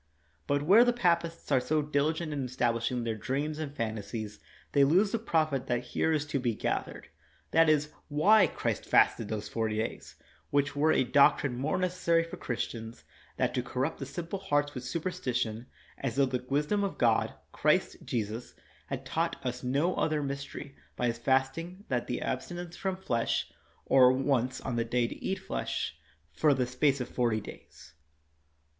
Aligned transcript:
''But 0.47 0.63
where 0.63 0.83
the 0.83 0.93
papists 0.93 1.51
are 1.51 1.59
so 1.59 1.83
diligent 1.83 2.33
in 2.33 2.47
estab 2.47 2.73
lishing 2.73 3.03
their 3.03 3.13
dreams 3.13 3.59
and 3.59 3.71
fantasies, 3.71 4.39
they 4.71 4.83
lose 4.83 5.11
the 5.11 5.19
profit 5.19 5.67
that 5.67 5.83
here 5.93 6.11
is 6.11 6.25
to 6.25 6.39
be 6.39 6.55
gathered— 6.55 7.09
that 7.51 7.69
is, 7.69 7.91
why 8.07 8.47
Christ 8.47 8.83
fasted 8.83 9.27
those 9.27 9.47
forty 9.47 9.77
days; 9.77 10.15
which 10.49 10.75
were 10.75 10.91
a 10.91 11.03
doctrine 11.03 11.55
more 11.55 11.77
necessary 11.77 12.23
for 12.23 12.37
Christians 12.37 13.03
that 13.37 13.53
to 13.53 13.61
corrupt 13.61 13.99
the 13.99 14.07
simple 14.07 14.39
hearts 14.39 14.73
with 14.73 14.83
superstition, 14.83 15.67
as 15.99 16.15
tho 16.15 16.25
the 16.25 16.43
wisdom 16.49 16.83
of 16.83 16.97
God, 16.97 17.35
Christ 17.51 17.97
Jesus, 18.03 18.55
had 18.87 19.05
taught 19.05 19.35
us 19.45 19.61
no 19.63 19.93
other 19.93 20.23
mystery 20.23 20.75
by 20.95 21.05
His 21.05 21.19
fasting 21.19 21.85
that 21.89 22.07
the 22.07 22.21
absti 22.25 22.55
nence 22.55 22.73
from 22.73 22.97
flesh, 22.97 23.51
or 23.85 24.11
once 24.11 24.59
on 24.61 24.77
the 24.77 24.83
day 24.83 25.05
to 25.07 25.23
eat 25.23 25.37
flesh, 25.37 25.95
for 26.33 26.55
the 26.55 26.65
space 26.65 27.01
of 27.01 27.07
forty 27.07 27.39
days. 27.39 27.93